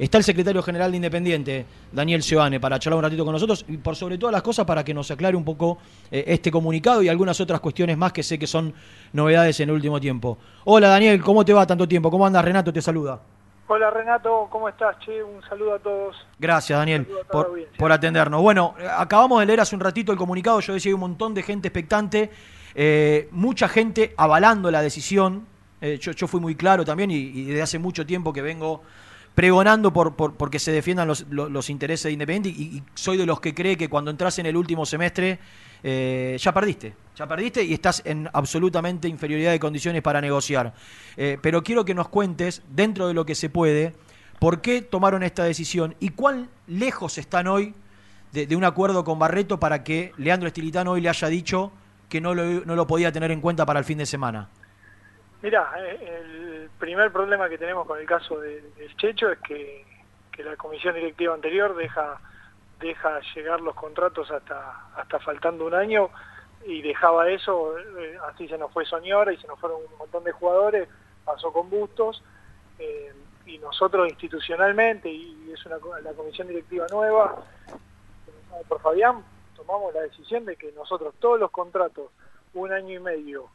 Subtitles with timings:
[0.00, 3.76] Está el secretario general de Independiente, Daniel Seoane, para charlar un ratito con nosotros y
[3.76, 5.76] por sobre todas las cosas para que nos aclare un poco
[6.10, 8.72] eh, este comunicado y algunas otras cuestiones más que sé que son
[9.12, 10.38] novedades en el último tiempo.
[10.64, 12.10] Hola Daniel, ¿cómo te va tanto tiempo?
[12.10, 12.42] ¿Cómo andas?
[12.42, 13.20] Renato te saluda.
[13.66, 14.98] Hola Renato, ¿cómo estás?
[15.00, 16.16] Che, un saludo a todos.
[16.38, 18.40] Gracias Daniel por, por, atendernos.
[18.40, 21.42] Bueno, acabamos de leer hace un ratito el comunicado, yo decía hay un montón de
[21.42, 22.30] gente expectante,
[22.74, 25.44] eh, mucha gente avalando la decisión,
[25.82, 28.82] eh, yo, yo, fui muy claro también y, desde hace mucho tiempo que vengo
[29.34, 33.40] pregonando por, por porque se defiendan los, los, intereses de Independiente y, soy de los
[33.40, 35.38] que cree que cuando entras en el último semestre
[35.82, 40.74] eh, ya perdiste, ya perdiste y estás en absolutamente inferioridad de condiciones para negociar.
[41.16, 43.94] Eh, pero quiero que nos cuentes, dentro de lo que se puede,
[44.38, 47.74] por qué tomaron esta decisión y cuán lejos están hoy
[48.32, 51.72] de, un acuerdo con Barreto para que Leandro Estilitano hoy le haya dicho
[52.08, 54.48] que no lo, no lo podía tener en cuenta para el fin de semana.
[55.42, 59.84] Mira, eh, el primer problema que tenemos con el caso del Checho es que,
[60.30, 62.20] que la comisión directiva anterior deja
[62.80, 66.08] deja llegar los contratos hasta, hasta faltando un año
[66.66, 70.24] y dejaba eso, eh, así se nos fue Soñora y se nos fueron un montón
[70.24, 70.88] de jugadores,
[71.24, 72.22] pasó con Bustos,
[72.78, 73.12] eh,
[73.46, 77.36] y nosotros institucionalmente, y es la comisión directiva nueva,
[78.68, 79.24] por Fabián,
[79.56, 82.10] tomamos la decisión de que nosotros todos los contratos,
[82.54, 83.48] un año y medio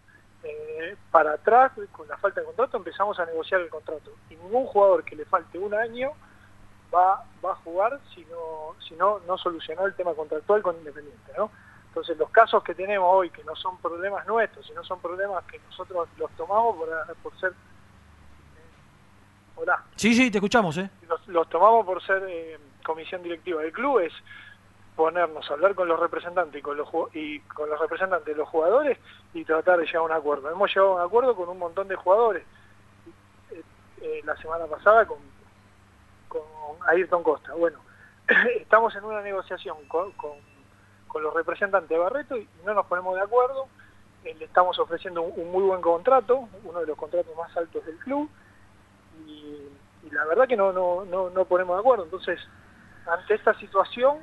[0.45, 4.11] eh, para atrás, con la falta de contrato, empezamos a negociar el contrato.
[4.29, 6.11] Y ningún jugador que le falte un año
[6.93, 11.31] va, va a jugar si no, si no, no solucionó el tema contractual con Independiente,
[11.37, 11.51] ¿no?
[11.87, 15.59] Entonces los casos que tenemos hoy, que no son problemas nuestros, sino son problemas que
[15.59, 16.89] nosotros los tomamos por,
[17.23, 17.53] por ser...
[19.55, 19.81] hola.
[19.95, 20.89] Sí, sí, te escuchamos, ¿eh?
[21.27, 24.13] Los, tomamos por ser eh, comisión directiva del club, es
[24.95, 27.41] ponernos a hablar con los representantes y con los, y
[27.79, 28.97] representantes de los jugadores
[29.33, 30.49] y tratar de llegar a un acuerdo.
[30.49, 32.43] Hemos llegado a un acuerdo con un montón de jugadores.
[33.51, 33.61] Eh,
[34.01, 35.17] eh, la semana pasada con
[36.87, 37.53] Ayrton Costa.
[37.53, 37.79] Bueno,
[38.59, 40.13] estamos en una negociación con,
[41.21, 43.67] los representantes de Barreto y no nos ponemos de acuerdo.
[44.25, 47.97] Eh, le estamos ofreciendo un, muy buen contrato, uno de los contratos más altos del
[47.99, 48.29] club,
[49.25, 49.69] y,
[50.11, 52.03] la verdad que no, no, no, no, ponemos de acuerdo.
[52.03, 52.39] Entonces,
[53.07, 54.17] ante esta situación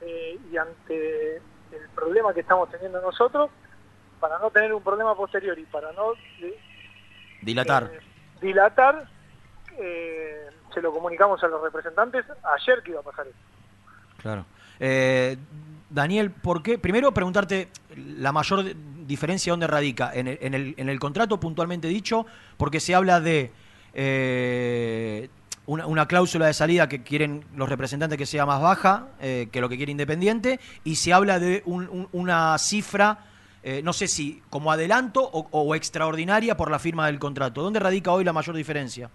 [0.00, 3.50] eh, y ante el problema que estamos teniendo nosotros,
[4.20, 6.58] para no tener un problema posterior y para no eh,
[7.42, 7.90] dilatar,
[8.40, 9.08] dilatar
[9.78, 12.24] eh, se lo comunicamos a los representantes
[12.56, 13.38] ayer que iba a pasar esto.
[14.18, 14.44] Claro.
[14.80, 15.36] Eh,
[15.90, 16.78] Daniel, ¿por qué?
[16.78, 18.64] Primero preguntarte la mayor
[19.06, 20.12] diferencia dónde radica.
[20.12, 22.26] En el, en el, en el contrato puntualmente dicho,
[22.56, 23.50] porque se habla de
[23.94, 25.30] eh,
[25.68, 29.68] una, cláusula de salida que quieren los representantes que sea más baja eh, que lo
[29.68, 33.18] que quiere Independiente, y se habla de una cifra,
[33.82, 37.62] no sé si como adelanto o extraordinaria por la firma del contrato.
[37.62, 39.10] ¿Dónde radica hoy la mayor diferencia?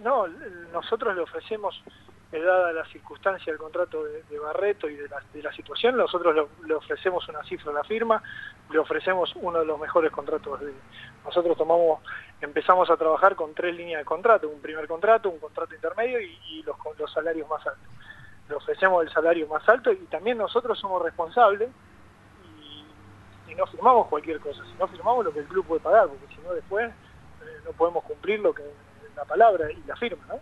[0.00, 0.26] no,
[0.72, 1.82] nosotros le ofrecemos,
[2.30, 7.26] eh, dada la circunstancia del contrato de, Barreto y de la, situación, nosotros le, ofrecemos
[7.28, 8.22] una cifra a la firma,
[8.70, 10.60] le ofrecemos uno de los mejores contratos.
[10.60, 10.72] De,
[11.24, 11.56] nosotros
[12.40, 16.62] empezamos a trabajar con tres líneas de contrato, un primer contrato, un contrato intermedio y,
[16.64, 17.88] los, los salarios más altos.
[18.48, 21.70] Le ofrecemos el salario más alto y también nosotros somos responsables
[23.48, 26.32] y, no firmamos cualquier cosa, si no firmamos lo que el club puede pagar, porque
[26.34, 28.62] si no después eh, no podemos cumplir lo que
[29.16, 30.38] la palabra y la firma, ¿no?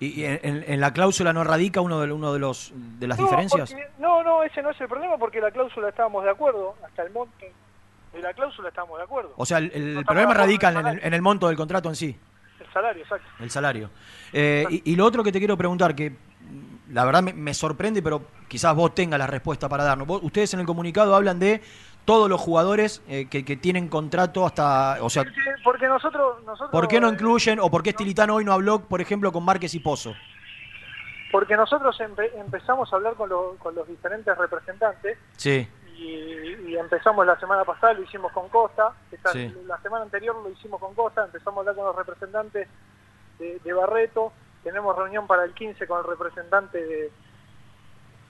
[0.00, 3.74] ¿Y en, la cláusula no radica uno de, uno de, los, de las diferencias?
[3.98, 7.10] no, no, ese no es el problema porque la cláusula estábamos de acuerdo, hasta el
[7.10, 7.34] monto
[8.12, 9.32] de la cláusula estábamos de acuerdo.
[9.36, 10.70] O sea, el, problema radica
[11.02, 12.16] en el, monto del contrato en sí.
[12.60, 13.28] El salario, exacto.
[13.40, 13.90] El salario.
[14.32, 16.12] Eh, y, lo otro que te quiero preguntar, que
[16.90, 20.08] la verdad me, sorprende, pero quizás vos tengas la respuesta para darnos.
[20.22, 21.60] ustedes en el comunicado hablan de
[22.08, 25.24] todos los jugadores eh, que, tienen contrato hasta, o sea,
[25.62, 29.02] porque, nosotros, nosotros, ¿por qué no incluyen o por qué Estilitano hoy no habló, por
[29.02, 30.14] ejemplo, con Márquez y Pozo?
[31.30, 35.68] Porque nosotros empezamos a hablar con, con, los diferentes representantes sí.
[35.98, 38.94] y, empezamos la semana pasada, lo hicimos con Costa,
[39.66, 42.68] la semana anterior lo hicimos con Costa, empezamos a hablar con los representantes
[43.38, 44.32] de, Barreto,
[44.64, 47.12] tenemos reunión para el 15 con el representante de,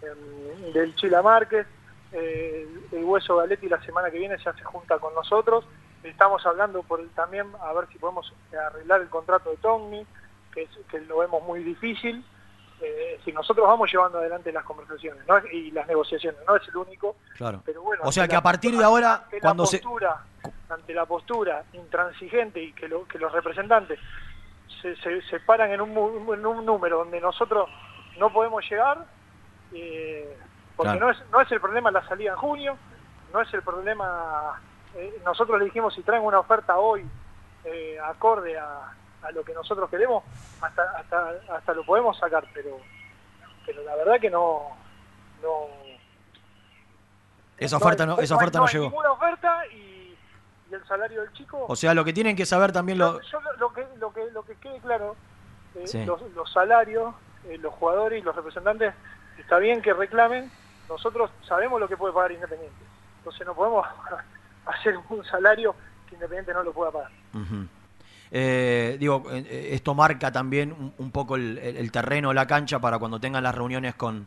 [0.02, 1.64] em, del Chila Márquez,
[2.12, 5.64] eh, el Hueso Galetti la semana que viene ya se junta con nosotros.
[6.02, 10.06] Estamos hablando por también a ver si podemos arreglar el contrato de Tommy,
[10.54, 12.24] que, que lo vemos muy difícil.
[12.80, 17.16] Eh, si nosotros vamos llevando adelante las conversaciones y las negociaciones, no es el único.
[17.36, 17.60] Claro.
[17.64, 20.24] Pero bueno, o sea que a partir de ahora, cuando la postura,
[20.68, 23.98] ante la postura intransigente y que, que los representantes
[24.80, 25.90] se, se, paran en un,
[26.32, 27.68] en un número donde nosotros
[28.16, 29.06] no podemos llegar,
[29.72, 30.36] eh,
[30.78, 32.78] porque no, es, no es el problema la salida en junio,
[33.32, 34.58] no es el problema...
[34.94, 37.04] Eh, nosotros le dijimos si traen una oferta hoy
[37.64, 40.24] eh, acorde a, a lo que nosotros queremos,
[40.62, 42.78] hasta, hasta, hasta lo podemos sacar, pero,
[43.66, 44.62] pero la verdad que no,
[45.42, 45.66] no
[47.58, 48.84] esa oferta no, esa oferta no, llegó.
[48.84, 50.16] ninguna oferta y,
[50.70, 51.64] el salario del chico.
[51.66, 53.20] O sea, lo que tienen que saber también lo.
[53.58, 55.16] lo, que, lo que lo que quede claro,
[55.74, 57.14] eh, los, salarios,
[57.46, 58.94] eh, los jugadores y los representantes,
[59.38, 60.50] está bien que reclamen.
[60.88, 62.84] Nosotros sabemos lo que puede pagar Independiente.
[63.18, 63.86] Entonces no podemos
[64.66, 65.74] hacer un salario
[66.08, 67.10] que Independiente no lo pueda pagar.
[68.30, 73.42] Eh, digo, esto marca también un, poco el, el, terreno, la cancha para cuando tengan
[73.42, 74.26] las reuniones con,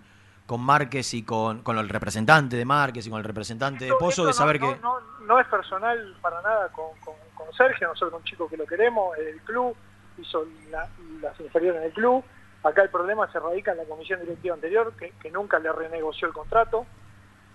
[0.51, 4.25] con Márquez y con, con el representante de Márquez y con el representante de Pozo,
[4.25, 4.75] de saber que...
[4.81, 7.15] No, no, es personal para nada con, con,
[7.55, 9.75] Sergio, nosotros un chico que lo queremos, el club,
[10.17, 12.23] hizo las inferiores en el club,
[12.63, 16.33] acá el problema se radica en la comisión directiva anterior, que, nunca le renegoció el
[16.33, 16.85] contrato,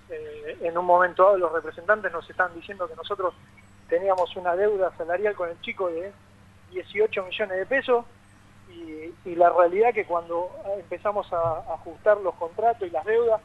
[0.09, 3.35] eh, en un momento dado los representantes nos están diciendo que nosotros
[3.89, 6.13] teníamos una deuda salarial con el chico de
[6.71, 8.05] 18 millones de pesos,
[9.25, 13.41] y, la realidad que cuando empezamos a, ajustar los contratos y las deudas,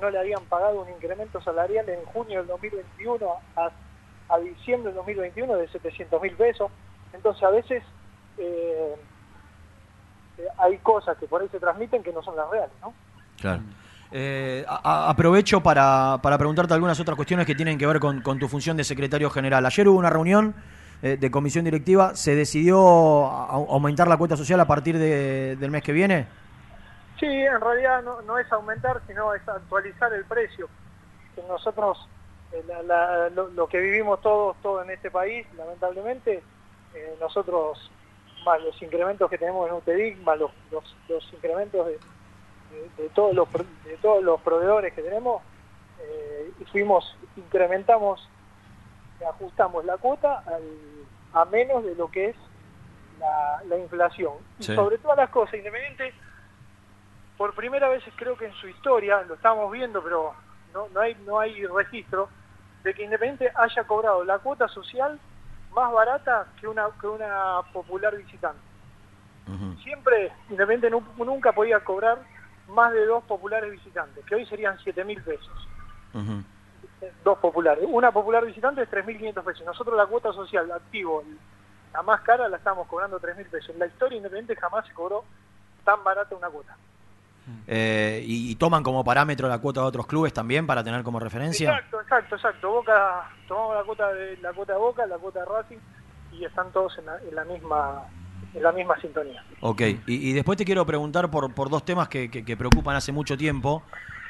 [0.00, 3.26] no le habían pagado un incremento salarial en junio del 2021
[3.56, 6.70] a, diciembre del 2021 de 700 mil pesos.
[7.12, 7.82] Entonces a veces
[8.38, 8.96] eh,
[10.58, 12.92] hay cosas que por ahí se transmiten que no son las reales, ¿no?
[13.40, 13.62] Claro.
[14.10, 18.46] Eh, aprovecho para, para, preguntarte algunas otras cuestiones que tienen que ver con, con tu
[18.48, 19.64] función de secretario general.
[19.64, 20.54] Ayer hubo una reunión
[21.04, 25.90] eh, de comisión directiva, ¿se decidió aumentar la cuota social a partir del mes que
[25.90, 26.28] viene?
[27.18, 30.68] Sí, en realidad no, es aumentar, sino es actualizar el precio.
[31.48, 32.08] Nosotros,
[32.52, 32.62] eh,
[33.34, 36.40] lo, que vivimos todos, todos en este país, lamentablemente,
[36.94, 37.90] eh, nosotros,
[38.44, 43.50] más los incrementos que tenemos en UTEDIC, más los, los, incrementos de, todos los,
[43.84, 45.42] de todos los proveedores que tenemos,
[46.70, 48.28] fuimos, incrementamos
[49.28, 50.42] ajustamos la cuota
[51.32, 52.36] a menos de lo que es
[53.68, 54.34] la, inflación.
[54.58, 56.12] Y sobre todas las cosas, Independiente,
[57.36, 60.34] por primera vez creo que en su historia, lo estamos viendo, pero
[60.74, 62.28] no, no, hay, no hay registro,
[62.82, 65.18] de que Independiente haya cobrado la cuota social
[65.74, 68.60] más barata que una, que una popular visitante.
[69.82, 70.88] Siempre Independiente
[71.18, 72.18] nunca podía cobrar
[72.68, 75.68] más de dos populares visitantes, que hoy serían 7 mil pesos
[77.24, 77.84] dos populares.
[77.88, 79.66] Una popular visitante es 3.500 pesos.
[79.66, 81.22] Nosotros la cuota social activo,
[81.92, 83.70] la más cara, la estamos cobrando 3.000 pesos.
[83.70, 85.24] En la historia independiente jamás se cobró
[85.84, 86.76] tan barata una cuota.
[87.66, 91.70] Eh, y, toman como parámetro la cuota de otros clubes también para tener como referencia?
[91.70, 92.70] Exacto, exacto, exacto.
[92.70, 95.78] Boca, tomamos la cuota de la cuota de Boca, la cuota de Racing
[96.32, 98.04] y están todos en la, misma
[98.54, 99.44] en la misma sintonía.
[99.60, 103.36] Ok, y, después te quiero preguntar por, por dos temas que, que preocupan hace mucho
[103.36, 103.82] tiempo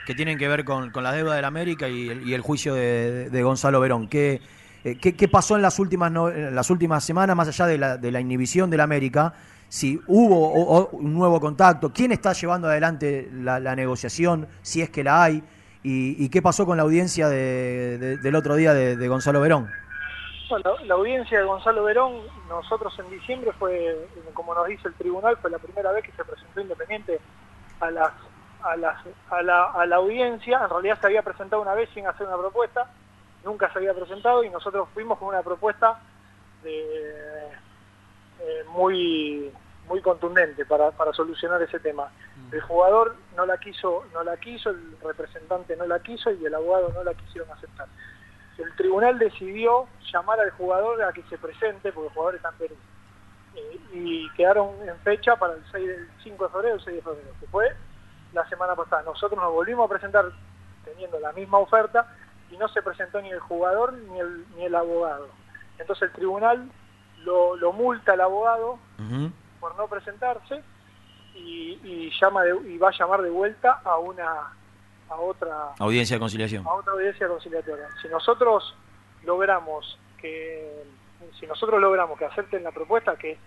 [0.07, 3.43] que tienen que ver con, con la deuda de la América y el, juicio de,
[3.43, 4.09] Gonzalo Verón.
[4.09, 4.41] ¿Qué,
[4.85, 8.11] eh, qué, qué pasó en las últimas, las últimas semanas, más allá de la, de
[8.11, 9.35] la inhibición de la América?
[9.73, 15.23] Si hubo un nuevo contacto, quién está llevando adelante la, negociación, si es que la
[15.23, 15.43] hay,
[15.83, 19.71] y, qué pasó con la audiencia de, del otro día de, Gonzalo Verón.
[20.51, 22.21] Bueno, la, audiencia de Gonzalo Verón,
[22.51, 23.97] nosotros en diciembre fue,
[24.35, 27.19] como nos dice el tribunal, fue la primera vez que se presentó Independiente
[27.81, 28.13] a las
[28.63, 32.07] a la, a, la, a la audiencia, en realidad se había presentado una vez sin
[32.07, 32.91] hacer una propuesta,
[33.43, 35.99] nunca se había presentado y nosotros fuimos con una propuesta
[36.63, 37.33] de,
[38.41, 39.53] eh, muy
[39.89, 42.11] muy contundente para, para solucionar ese tema.
[42.37, 42.55] Mm.
[42.55, 46.55] El jugador no la quiso, no la quiso, el representante no la quiso y el
[46.55, 47.89] abogado no la quisieron aceptar.
[48.59, 52.55] El tribunal decidió llamar al jugador a que se presente, porque el jugador está en
[52.57, 52.75] Perú.
[53.55, 57.03] Eh, y quedaron en fecha para el 6 del 5 de febrero, el 6 de
[57.03, 57.77] febrero, que fue
[58.33, 59.03] la semana pasada.
[59.03, 60.27] Nosotros nos volvimos a presentar
[60.85, 62.15] teniendo la misma oferta
[62.51, 65.29] y no se presentó ni el jugador ni el, ni el abogado.
[65.79, 66.71] Entonces el tribunal
[67.25, 68.79] lo, lo multa al abogado
[69.61, 70.63] por no presentarse
[71.35, 74.53] y, llama y va a llamar de vuelta a una
[75.09, 76.67] a otra audiencia de conciliación.
[76.67, 77.89] A otra audiencia conciliatoria.
[78.01, 78.75] Si nosotros
[79.25, 80.85] logramos que
[81.39, 83.39] si nosotros logramos que acepten la propuesta que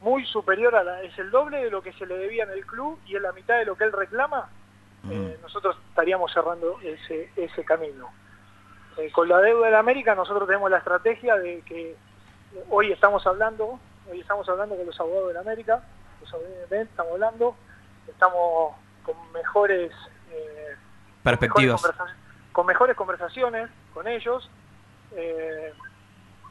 [0.00, 2.66] muy superior a la, es el doble de lo que se le debía en el
[2.66, 4.50] club y es la mitad de lo que él reclama,
[5.08, 8.08] eh, nosotros estaríamos cerrando ese, ese camino.
[8.98, 11.96] Eh, con la deuda de la América nosotros tenemos la estrategia de que
[12.70, 13.78] hoy estamos hablando,
[14.10, 15.82] hoy estamos hablando con los abogados de la América,
[16.20, 17.56] los abogados de estamos hablando,
[18.08, 19.92] estamos con mejores
[20.30, 20.76] eh,
[21.22, 21.82] perspectivas,
[22.52, 24.48] con mejores, conversaciones con ellos.
[25.14, 25.72] Eh,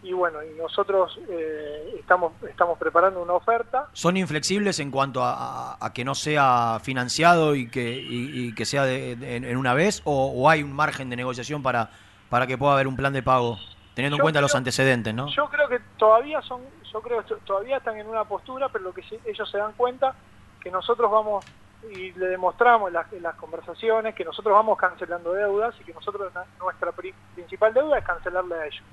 [0.03, 3.88] y bueno, y nosotros eh, estamos, estamos preparando una oferta.
[3.93, 9.75] ¿Son inflexibles en cuanto a, que no sea financiado y que, que sea en, una
[9.75, 11.91] vez o, hay un margen de negociación para,
[12.29, 13.60] para que pueda haber un plan de pago,
[13.93, 15.27] teniendo en cuenta los antecedentes, ¿no?
[15.27, 18.93] Yo creo que todavía son, yo creo que todavía están en una postura, pero lo
[18.93, 20.15] que ellos se dan cuenta
[20.62, 21.45] que nosotros vamos
[21.89, 26.31] y le demostramos en las, las conversaciones que nosotros vamos cancelando deudas y que nosotros
[26.60, 28.83] nuestra principal deuda es cancelarle a ellos.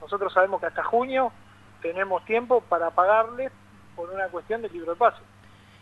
[0.00, 1.32] Nosotros sabemos que hasta junio
[1.80, 3.50] tenemos tiempo para pagarles
[3.96, 5.22] por una cuestión de libro de pase.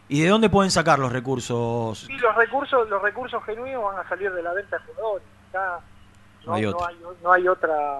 [0.09, 1.99] ¿Y de dónde pueden sacar los recursos?
[1.99, 5.27] Sí, los recursos, los recursos genuinos van a salir de la venta de jugadores.
[6.47, 7.99] no, hay, otra.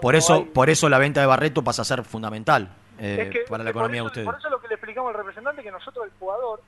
[0.00, 3.70] Por eso, por eso la venta de Barreto pasa a ser fundamental eh, para la
[3.70, 4.26] economía de ustedes.
[4.26, 6.60] Por eso lo que le explicamos al representante que nosotros el jugador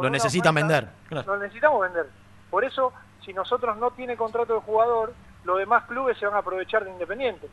[0.00, 0.88] lo necesitan vender.
[1.10, 2.06] Lo necesitamos vender.
[2.50, 2.92] Por eso,
[3.24, 6.90] si nosotros no tiene contrato de jugador, los demás clubes se van a aprovechar de
[6.90, 7.48] Independiente.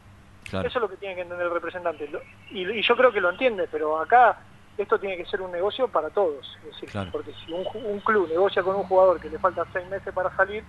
[0.46, 2.10] Eso es lo que tiene que entender el representante.
[2.50, 4.38] Y, yo creo que lo entiende, pero acá
[4.78, 6.58] esto tiene que ser un negocio para todos.
[6.68, 10.14] Es decir, porque si un, club negocia con un jugador que le falta seis meses
[10.14, 10.64] para salir,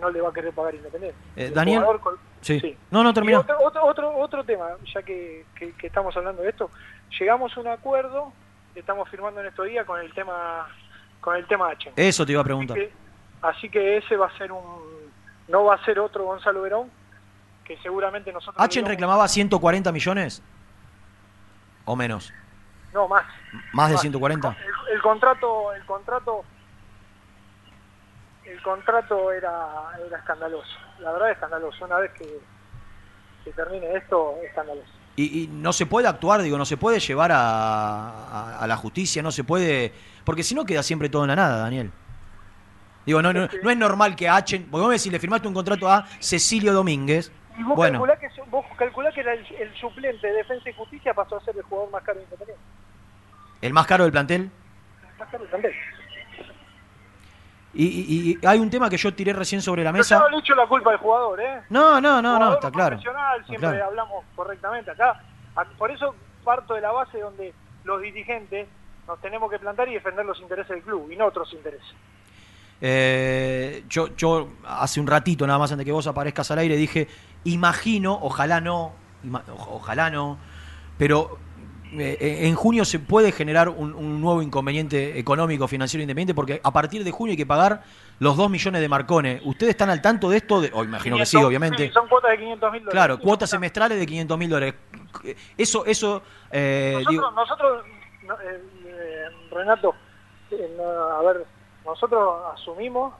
[0.00, 1.18] no le va a querer pagar Independiente.
[1.36, 1.84] Eh, Daniel,
[2.40, 2.76] sí.
[2.90, 3.40] No, no, terminó.
[3.40, 5.44] Otro, otro, otro, tema, ya que,
[5.82, 6.70] estamos hablando de esto,
[7.18, 8.32] llegamos a un acuerdo,
[8.74, 10.66] estamos firmando en estos días con el tema
[11.20, 11.92] con el tema H.
[11.96, 12.78] Eso te iba a preguntar.
[13.42, 14.62] Así que, ese va a ser un...
[15.48, 16.90] No va a ser otro Gonzalo Verón,
[17.64, 18.56] que seguramente nosotros...
[18.58, 20.42] ¿H reclamaba 140 millones?
[21.84, 22.32] ¿O menos?
[22.92, 23.24] No, más.
[23.72, 24.56] ¿Más de 140?
[24.92, 25.72] El, contrato...
[25.72, 26.44] El contrato
[28.46, 29.68] el contrato era,
[30.06, 30.78] era escandaloso.
[31.00, 31.84] La verdad es escandaloso.
[31.84, 32.38] Una vez que,
[33.44, 34.90] que termine esto, es escandaloso.
[35.16, 39.44] Y, no se puede actuar, digo, no se puede llevar a, la justicia, no se
[39.44, 39.92] puede...
[40.24, 41.90] Porque si no queda siempre todo en la nada, Daniel.
[43.06, 44.66] Digo, no, no, es normal que H...
[44.70, 47.32] Porque vos me decís, le firmaste un contrato a Cecilio Domínguez.
[47.58, 47.98] Y vos bueno.
[47.98, 51.62] calculás que, vos calculás que el, suplente de Defensa y Justicia pasó a ser el
[51.62, 52.62] jugador más caro de Independiente.
[53.62, 54.42] ¿El más caro del plantel?
[54.42, 55.72] El más caro del plantel.
[57.78, 60.16] Y, hay un tema que yo tiré recién sobre la mesa.
[60.16, 61.62] Yo no le echo la culpa al jugador, ¿eh?
[61.68, 62.98] No, no, no, no, está claro.
[63.46, 65.20] siempre hablamos correctamente acá.
[65.78, 66.14] Por eso
[66.44, 67.52] parto de la base donde
[67.84, 68.68] los dirigentes
[69.06, 71.86] nos tenemos que plantar y defender los intereses del club y no otros intereses.
[72.80, 77.08] Eh, yo, yo hace un ratito, nada más antes que vos aparezcas al aire, dije,
[77.44, 78.92] imagino, ojalá no,
[79.68, 80.38] ojalá no,
[80.98, 81.38] pero
[81.92, 87.10] en junio se puede generar un, nuevo inconveniente económico, financiero independiente, porque a partir de
[87.10, 87.82] junio hay que pagar
[88.18, 89.40] los 2 millones de marcones.
[89.44, 90.56] ¿Ustedes están al tanto de esto?
[90.72, 91.90] O imagino que sí, obviamente.
[91.92, 92.92] son cuotas de 500 mil dólares.
[92.92, 94.74] Claro, cuotas semestrales de 500 mil dólares.
[95.56, 96.22] Eso, eso.
[96.50, 97.02] Eh,
[97.34, 97.84] nosotros,
[99.50, 99.94] Renato,
[100.50, 101.46] a ver,
[101.84, 103.14] nosotros asumimos,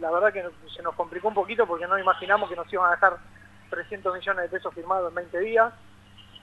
[0.00, 2.92] la verdad que se nos complicó un poquito porque no imaginamos que nos iban a
[2.92, 3.18] dejar
[3.70, 5.72] 300 millones de pesos firmados en 20 días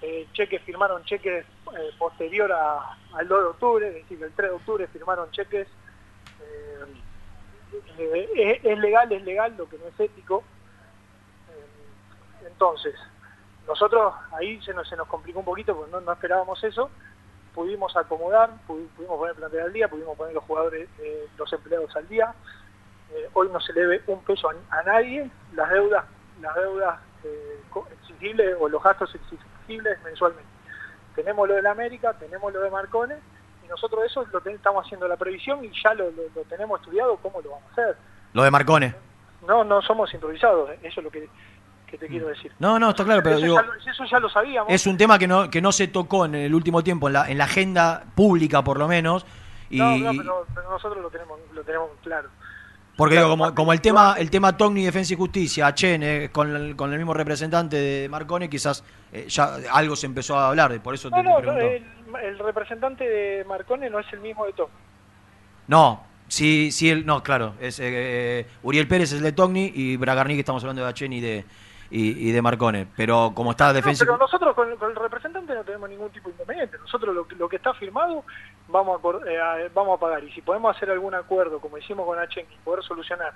[0.01, 4.55] eh, cheques firmaron cheques eh, posterior al 2 de octubre, es decir, el 3 de
[4.55, 5.67] octubre firmaron cheques.
[7.97, 10.43] Eh, es, legal, es legal, lo que no es ético.
[12.45, 12.95] entonces,
[13.67, 16.89] nosotros ahí se nos, se nos complicó un poquito porque no, esperábamos eso.
[17.53, 20.87] Pudimos acomodar, pudimos poner el plantel al día, pudimos poner los jugadores,
[21.37, 22.33] los empleados al día.
[23.33, 25.29] hoy no se le debe un peso a, nadie.
[25.53, 26.05] Las deudas,
[26.41, 26.99] las deudas
[27.91, 30.49] exigibles o los gastos exigibles mensualmente.
[31.15, 33.15] Tenemos lo de la América, tenemos lo de Marcone,
[33.63, 36.05] y nosotros eso lo estamos haciendo la previsión y ya lo,
[36.47, 37.97] tenemos estudiado cómo lo vamos a hacer.
[38.33, 38.95] Lo de Marcone.
[39.47, 41.29] No, no somos improvisados, eh, eso es lo que,
[41.89, 42.29] te quiero mm.
[42.29, 42.51] decir.
[42.59, 44.71] No, no, está claro, pero eso, digo, ya, eso ya lo sabíamos.
[44.71, 47.29] Es un tema que no, que no se tocó en el último tiempo, en la,
[47.29, 49.25] en la agenda pública por lo menos.
[49.69, 52.29] Y, no, no, pero, nosotros lo tenemos, lo tenemos claro.
[52.99, 56.75] Porque digo, como, como el tema el tema Togni, Defensa y Justicia, Chen, con, el,
[56.75, 60.95] con el mismo representante de Marcone, quizás eh, ya algo se empezó a hablar, por
[60.95, 64.73] eso te, no, el, representante de Marcone no es el mismo de Togni.
[65.69, 69.95] No, sí, sí, el, no, claro, es eh, Uriel Pérez es el de Togni y
[69.95, 71.45] Bragarni que estamos hablando de Chen y de
[71.91, 74.05] y, de Marcone, pero como está defensa...
[74.05, 77.55] pero nosotros con, el representante no tenemos ningún tipo de inconveniente, nosotros lo, lo que
[77.55, 78.23] está firmado
[78.67, 82.19] vamos a, eh, vamos a pagar y si podemos hacer algún acuerdo como hicimos con
[82.19, 83.33] H y poder solucionar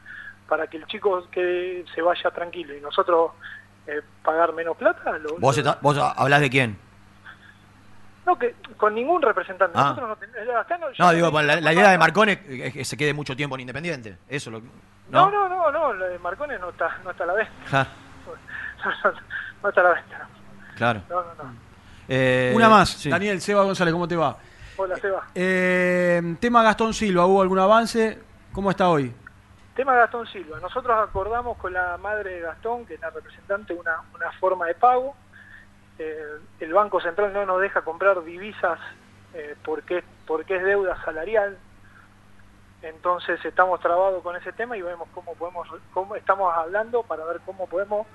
[0.48, 3.31] para que el chico que se vaya tranquilo y nosotros
[3.88, 5.17] eh, pagar menos plata...
[5.39, 6.77] ¿Vos, ¿Vos hablás de quién?
[8.25, 9.77] No, que con ningún representante.
[9.77, 9.95] Ah.
[9.98, 10.17] Nosotros
[10.98, 14.17] no, no, digo, la, idea de Marcone es que se quede mucho tiempo en Independiente.
[14.29, 14.62] Eso lo,
[15.10, 15.29] ¿no?
[15.29, 17.50] no, no, no, no, Marcone no está, no está a la vez
[19.63, 20.27] no, está la venta.
[20.75, 21.01] Claro.
[21.09, 21.53] No, no, no.
[22.07, 23.03] Eh, Una más.
[23.09, 24.37] Daniel, Seba González, ¿cómo te va?
[24.75, 25.27] Hola, Seba.
[25.35, 28.19] Eh, tema Gastón Silva, ¿hubo algún avance?
[28.51, 29.13] ¿Cómo está hoy?
[29.75, 30.59] Tema Gastón Silva.
[30.59, 34.75] Nosotros acordamos con la madre de Gastón, que es la representante, una, una forma de
[34.75, 35.15] pago.
[35.97, 38.79] Eh, el Banco Central no nos deja comprar divisas
[39.63, 41.57] porque, porque es deuda salarial.
[42.83, 47.39] Entonces estamos trabados con ese tema y vemos cómo podemos, cómo estamos hablando para ver
[47.45, 48.05] cómo podemos...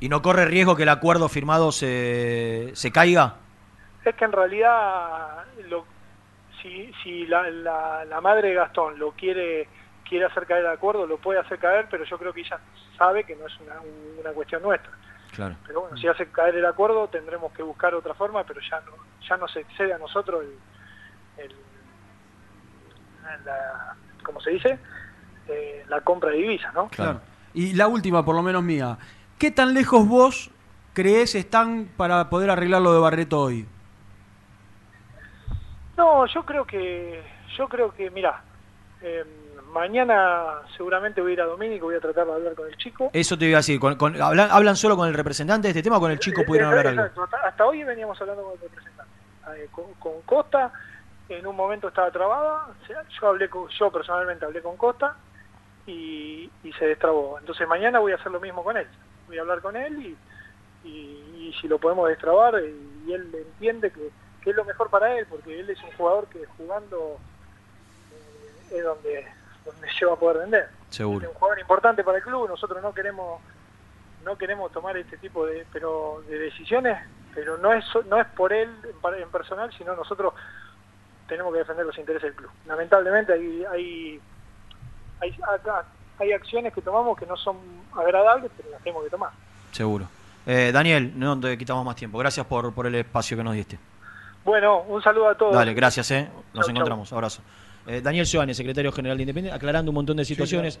[0.00, 3.36] ¿Y no corre riesgo que el acuerdo firmado se, se caiga?
[4.10, 5.84] es que en realidad lo,
[6.62, 9.68] si, si la, la, madre de Gastón lo quiere
[10.08, 12.60] quiere hacer caer el acuerdo, lo puede hacer caer, pero yo creo que ella
[12.96, 13.80] sabe que no es una,
[14.20, 14.92] una cuestión nuestra.
[15.32, 15.56] Claro.
[15.66, 18.92] Pero bueno, si hace caer el acuerdo tendremos que buscar otra forma, pero ya no,
[19.28, 20.44] ya no se excede a nosotros
[21.38, 21.50] el,
[23.44, 24.78] la, ¿cómo se dice?
[25.48, 26.88] Eh, la compra de divisas, ¿no?
[26.88, 27.20] Claro.
[27.52, 28.96] Y la última, por lo menos mía,
[29.38, 30.50] ¿qué tan lejos vos
[30.92, 33.66] crees están para poder arreglar lo de Barreto hoy?
[35.96, 37.22] No, yo creo que,
[37.56, 38.42] yo creo que, mira,
[39.00, 39.26] em,
[39.72, 43.10] mañana seguramente voy a ir a Domínico, voy a tratar de hablar con el chico.
[43.12, 43.80] Eso te iba a decir,
[44.20, 47.26] hablan, solo con el representante de este tema o con el chico pudieron hablar algo?
[47.44, 49.12] Hasta, hoy veníamos hablando con el representante.
[49.56, 50.72] Eh, con, Costa,
[51.28, 52.68] en un momento estaba trabada,
[53.20, 55.16] yo hablé con, yo personalmente hablé con Costa
[55.86, 57.38] y, se destrabó.
[57.38, 58.86] Entonces mañana voy a hacer lo mismo con él.
[59.26, 60.16] Voy a hablar con él
[60.84, 62.54] y, si lo podemos destrabar
[63.06, 64.10] y él entiende que
[64.50, 67.18] es lo mejor para él, porque él es un jugador que jugando
[68.70, 69.26] eh, es donde,
[69.64, 70.68] donde se va a poder vender.
[70.90, 71.24] Seguro.
[71.24, 73.40] Es un jugador importante para el club, nosotros no queremos
[74.24, 76.98] no queremos tomar este tipo de pero de decisiones,
[77.34, 78.70] pero no es no es por él
[79.18, 80.34] en, personal, sino nosotros
[81.28, 82.50] tenemos que defender los intereses del club.
[82.66, 84.20] Lamentablemente hay hay
[85.20, 85.36] hay,
[86.18, 87.56] hay acciones que tomamos que no son
[87.94, 89.30] agradables, pero las tenemos que tomar.
[89.72, 90.08] Seguro.
[90.46, 92.18] Eh, Daniel, no te quitamos más tiempo.
[92.18, 93.78] Gracias por, por el espacio que nos diste.
[94.44, 95.54] Bueno, un saludo a todos.
[95.54, 96.28] Dale, gracias, ¿eh?
[96.54, 97.12] Nos encontramos.
[97.12, 97.42] Abrazo.
[97.86, 100.74] Eh, Daniel Giovanni, secretario general de Independiente, aclarando un montón de situaciones.